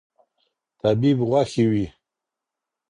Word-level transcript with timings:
طبیب 0.81 1.17
غوښي 1.29 1.65
وې 1.71 1.85